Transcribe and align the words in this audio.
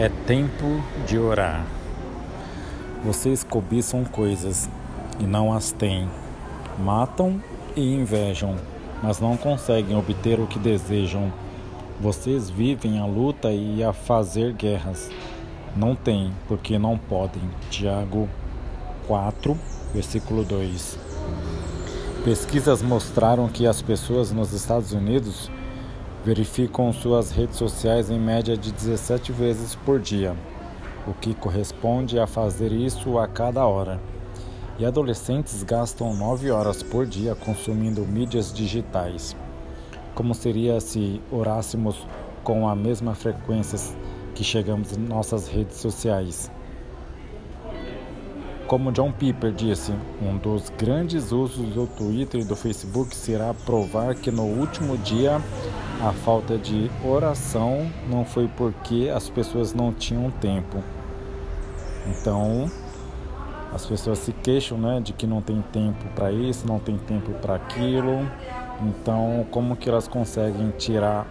É 0.00 0.08
tempo 0.08 0.82
de 1.06 1.18
orar. 1.18 1.62
Vocês 3.04 3.44
cobiçam 3.44 4.02
coisas 4.02 4.66
e 5.18 5.24
não 5.24 5.52
as 5.52 5.72
têm. 5.72 6.08
Matam 6.78 7.38
e 7.76 7.82
invejam, 7.96 8.56
mas 9.02 9.20
não 9.20 9.36
conseguem 9.36 9.94
obter 9.94 10.40
o 10.40 10.46
que 10.46 10.58
desejam. 10.58 11.30
Vocês 12.00 12.48
vivem 12.48 12.98
a 12.98 13.04
luta 13.04 13.52
e 13.52 13.84
a 13.84 13.92
fazer 13.92 14.54
guerras. 14.54 15.10
Não 15.76 15.94
têm, 15.94 16.32
porque 16.48 16.78
não 16.78 16.96
podem. 16.96 17.42
Tiago 17.68 18.26
4, 19.06 19.54
versículo 19.92 20.44
2. 20.44 20.98
Pesquisas 22.24 22.80
mostraram 22.80 23.48
que 23.48 23.66
as 23.66 23.82
pessoas 23.82 24.32
nos 24.32 24.54
Estados 24.54 24.92
Unidos 24.92 25.50
verificam 26.24 26.92
suas 26.92 27.30
redes 27.30 27.56
sociais 27.56 28.10
em 28.10 28.18
média 28.18 28.56
de 28.56 28.70
17 28.72 29.32
vezes 29.32 29.74
por 29.74 29.98
dia, 29.98 30.36
o 31.06 31.14
que 31.14 31.34
corresponde 31.34 32.18
a 32.18 32.26
fazer 32.26 32.72
isso 32.72 33.18
a 33.18 33.26
cada 33.26 33.66
hora. 33.66 34.00
E 34.78 34.84
adolescentes 34.84 35.62
gastam 35.62 36.14
9 36.14 36.50
horas 36.50 36.82
por 36.82 37.06
dia 37.06 37.34
consumindo 37.34 38.02
mídias 38.02 38.52
digitais. 38.52 39.34
Como 40.14 40.34
seria 40.34 40.80
se 40.80 41.20
orássemos 41.30 42.06
com 42.44 42.68
a 42.68 42.74
mesma 42.74 43.14
frequência 43.14 43.78
que 44.34 44.44
chegamos 44.44 44.96
em 44.96 45.00
nossas 45.00 45.48
redes 45.48 45.76
sociais? 45.76 46.50
Como 48.70 48.92
John 48.92 49.10
Piper 49.10 49.50
disse, 49.50 49.92
um 50.22 50.36
dos 50.36 50.70
grandes 50.70 51.32
usos 51.32 51.74
do 51.74 51.88
Twitter 51.88 52.40
e 52.40 52.44
do 52.44 52.54
Facebook 52.54 53.16
será 53.16 53.52
provar 53.52 54.14
que 54.14 54.30
no 54.30 54.44
último 54.44 54.96
dia 54.96 55.42
a 56.00 56.12
falta 56.12 56.56
de 56.56 56.88
oração 57.04 57.90
não 58.08 58.24
foi 58.24 58.46
porque 58.46 59.10
as 59.12 59.28
pessoas 59.28 59.74
não 59.74 59.92
tinham 59.92 60.30
tempo. 60.30 60.84
Então, 62.06 62.70
as 63.74 63.84
pessoas 63.84 64.20
se 64.20 64.32
queixam, 64.32 64.78
né, 64.78 65.00
de 65.00 65.12
que 65.14 65.26
não 65.26 65.42
tem 65.42 65.60
tempo 65.72 66.04
para 66.14 66.30
isso, 66.30 66.64
não 66.64 66.78
tem 66.78 66.96
tempo 66.96 67.32
para 67.42 67.56
aquilo. 67.56 68.24
Então, 68.82 69.44
como 69.50 69.74
que 69.74 69.88
elas 69.88 70.06
conseguem 70.06 70.70
tirar 70.78 71.26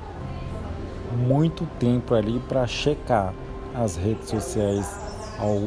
muito 1.16 1.66
tempo 1.80 2.14
ali 2.14 2.38
para 2.50 2.68
checar 2.68 3.34
as 3.74 3.96
redes 3.96 4.28
sociais 4.28 5.00
ao 5.40 5.58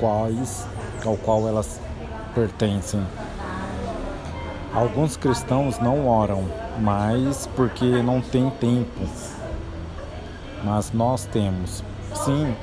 quais 0.00 0.66
ao 1.08 1.16
qual 1.16 1.46
elas 1.46 1.80
pertencem. 2.34 3.02
Alguns 4.72 5.16
cristãos 5.16 5.78
não 5.78 6.06
oram, 6.06 6.44
mas 6.78 7.48
porque 7.56 7.84
não 8.02 8.20
tem 8.20 8.48
tempo. 8.50 9.00
Mas 10.64 10.92
nós 10.92 11.24
temos, 11.26 11.82
sim, 12.14 12.54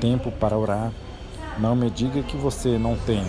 tempo 0.00 0.30
para 0.30 0.56
orar. 0.56 0.92
Não 1.58 1.74
me 1.74 1.90
diga 1.90 2.22
que 2.22 2.36
você 2.36 2.78
não 2.78 2.96
tem. 2.96 3.24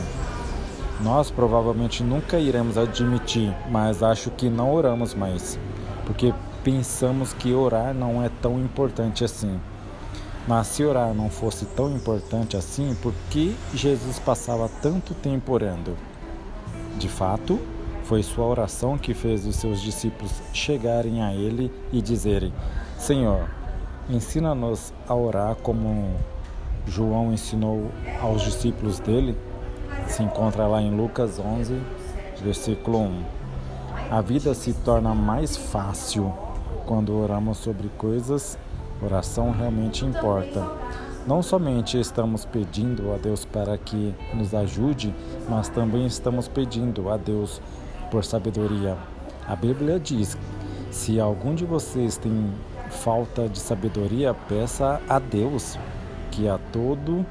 Nós 1.02 1.32
provavelmente 1.32 2.04
nunca 2.04 2.38
iremos 2.38 2.78
admitir, 2.78 3.56
mas 3.72 4.04
acho 4.04 4.30
que 4.32 4.50
não 4.50 4.74
oramos 4.74 5.14
mais, 5.14 5.58
porque 6.06 6.34
pensamos 6.62 7.32
que 7.32 7.54
orar 7.54 7.94
não 7.94 8.22
é 8.22 8.30
tão 8.42 8.60
importante 8.60 9.24
assim. 9.24 9.60
Mas 10.48 10.68
se 10.68 10.84
orar 10.84 11.14
não 11.14 11.30
fosse 11.30 11.66
tão 11.66 11.94
importante 11.94 12.58
assim, 12.58 12.96
por 13.02 13.14
que 13.30 13.56
Jesus 13.74 14.18
passava 14.20 14.70
tanto 14.82 15.14
tempo 15.14 15.54
orando? 15.54 15.96
De 16.98 17.08
fato, 17.08 17.60
foi 18.04 18.24
sua 18.24 18.46
oração 18.46 18.98
que 18.98 19.14
fez 19.14 19.46
os 19.46 19.56
seus 19.56 19.80
discípulos 19.82 20.32
chegarem 20.52 21.22
a 21.22 21.34
ele 21.34 21.72
e 21.92 22.02
dizerem: 22.02 22.52
Senhor, 22.98 23.48
ensina-nos 24.10 24.92
a 25.08 25.14
orar 25.14 25.56
como 25.56 26.16
João 26.88 27.32
ensinou 27.32 27.92
aos 28.20 28.42
discípulos 28.42 29.00
dele. 29.00 29.38
Se 30.08 30.24
encontra 30.24 30.66
lá 30.66 30.82
em 30.82 30.96
Lucas 30.96 31.40
11, 31.40 31.80
versículo 32.42 33.00
1. 33.00 33.24
A 34.10 34.22
vida 34.22 34.56
se 34.56 34.74
torna 34.74 35.14
mais 35.14 35.56
fácil 35.56 36.34
quando 36.88 37.16
oramos 37.16 37.60
sobre 37.60 37.90
coisas 37.90 38.58
Oração 39.02 39.52
realmente 39.52 40.06
importa. 40.06 40.66
Não 41.26 41.42
somente 41.42 42.00
estamos 42.00 42.44
pedindo 42.44 43.14
a 43.14 43.18
Deus 43.18 43.46
para 43.46 43.78
que 43.78 44.14
nos 44.34 44.54
ajude, 44.54 45.14
mas 45.48 45.70
também 45.70 46.06
estamos 46.06 46.48
pedindo 46.48 47.10
a 47.10 47.18
Deus 47.18 47.62
por 48.12 48.26
sabedoria. 48.26 48.98
A 49.48 49.56
Bíblia 49.56 50.00
diz: 50.00 50.38
se 50.92 51.20
algum 51.20 51.56
de 51.56 51.66
vocês 51.66 52.18
tem 52.18 52.54
falta 52.90 53.48
de 53.48 53.60
sabedoria, 53.60 54.34
peça 54.34 55.02
a 55.08 55.20
Deus, 55.20 55.78
que 56.32 56.50
a 56.50 56.58
todo 56.72 57.26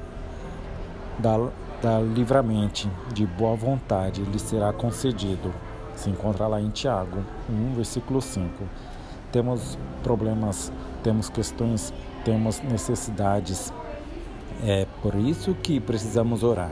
dá, 1.19 1.37
dá 1.81 1.99
livremente, 1.99 2.89
de 3.13 3.25
boa 3.25 3.55
vontade, 3.55 4.21
lhe 4.21 4.39
será 4.39 4.71
concedido. 4.71 5.53
Se 5.95 6.09
encontra 6.09 6.47
lá 6.47 6.61
em 6.61 6.69
Tiago 6.69 7.23
1, 7.49 7.73
versículo 7.75 8.21
5. 8.21 8.63
Temos 9.31 9.77
problemas 10.03 10.71
temos 11.03 11.29
questões, 11.29 11.93
temos 12.23 12.61
necessidades. 12.61 13.73
É 14.63 14.85
por 15.01 15.15
isso 15.15 15.53
que 15.53 15.79
precisamos 15.79 16.43
orar, 16.43 16.71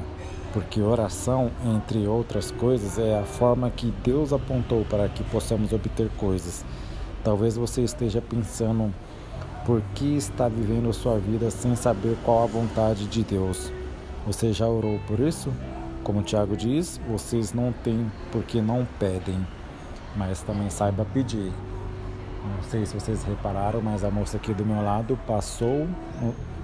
porque 0.53 0.81
oração, 0.81 1.49
entre 1.65 2.05
outras 2.07 2.51
coisas, 2.51 2.99
é 2.99 3.17
a 3.19 3.23
forma 3.23 3.69
que 3.69 3.93
Deus 4.03 4.33
apontou 4.33 4.83
para 4.85 5.07
que 5.07 5.23
possamos 5.23 5.71
obter 5.71 6.09
coisas. 6.17 6.65
Talvez 7.23 7.55
você 7.55 7.81
esteja 7.81 8.21
pensando 8.21 8.93
por 9.65 9.81
que 9.95 10.17
está 10.17 10.47
vivendo 10.47 10.91
sua 10.93 11.17
vida 11.17 11.49
sem 11.49 11.75
saber 11.75 12.17
qual 12.23 12.43
a 12.43 12.47
vontade 12.47 13.05
de 13.07 13.23
Deus. 13.23 13.71
Você 14.25 14.51
já 14.51 14.67
orou 14.67 14.99
por 15.07 15.19
isso? 15.19 15.51
Como 16.03 16.23
Tiago 16.23 16.55
diz, 16.55 16.99
vocês 17.09 17.53
não 17.53 17.73
têm 17.83 18.09
porque 18.31 18.61
não 18.61 18.87
pedem, 18.99 19.45
mas 20.15 20.41
também 20.41 20.69
saiba 20.69 21.05
pedir. 21.05 21.51
Não 22.55 22.63
sei 22.63 22.85
se 22.85 22.93
vocês 22.93 23.23
repararam, 23.23 23.81
mas 23.81 24.03
a 24.03 24.11
moça 24.11 24.37
aqui 24.37 24.53
do 24.53 24.65
meu 24.65 24.81
lado 24.81 25.17
passou 25.27 25.87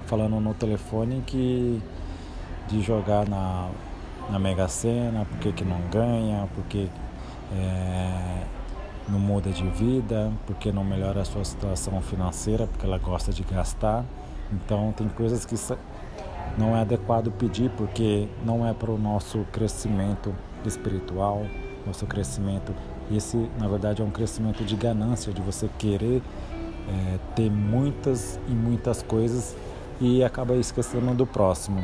falando 0.06 0.40
no 0.40 0.54
telefone 0.54 1.24
que 1.26 1.82
de 2.68 2.82
jogar 2.82 3.28
na, 3.28 3.70
na 4.30 4.40
Mega 4.40 4.68
Sena, 4.68 5.26
porque 5.26 5.52
que 5.52 5.66
não 5.66 5.80
ganha, 5.92 6.48
porque 6.56 6.88
é, 7.52 8.44
não 9.08 9.20
muda 9.20 9.50
de 9.50 9.68
vida, 9.70 10.32
porque 10.46 10.72
não 10.72 10.84
melhora 10.84 11.22
a 11.22 11.26
sua 11.26 11.44
situação 11.44 12.02
financeira, 12.02 12.68
porque 12.68 12.86
ela 12.86 12.98
gosta 12.98 13.32
de 13.32 13.44
gastar. 13.44 14.06
Então 14.52 14.94
tem 14.96 15.08
coisas 15.10 15.46
que 15.46 15.56
não 16.58 16.76
é 16.76 16.82
adequado 16.82 17.32
pedir 17.32 17.70
porque 17.72 18.28
não 18.46 18.68
é 18.68 18.74
para 18.74 18.92
o 18.92 18.98
nosso 18.98 19.46
crescimento 19.52 20.34
espiritual, 20.66 21.46
nosso 21.86 22.06
crescimento 22.06 22.74
esse, 23.16 23.38
na 23.60 23.68
verdade, 23.68 24.02
é 24.02 24.06
um 24.06 24.12
crescimento 24.12 24.64
de 24.64 24.76
ganância, 24.76 25.32
de 25.34 25.42
você 25.42 25.70
querer 25.78 26.22
é, 26.88 27.20
ter 27.36 27.50
muitas 27.50 28.40
e 28.48 28.52
muitas 28.52 29.02
coisas 29.02 29.56
e 30.00 30.24
acaba 30.24 30.56
esquecendo 30.56 31.14
do 31.14 31.26
próximo. 31.26 31.84